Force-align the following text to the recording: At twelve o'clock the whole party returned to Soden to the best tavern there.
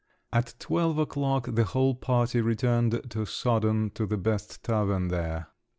At 0.33 0.55
twelve 0.57 0.97
o'clock 0.97 1.53
the 1.53 1.63
whole 1.63 1.93
party 1.93 2.41
returned 2.41 3.01
to 3.11 3.23
Soden 3.27 3.91
to 3.91 4.07
the 4.07 4.17
best 4.17 4.63
tavern 4.63 5.09
there. 5.09 5.49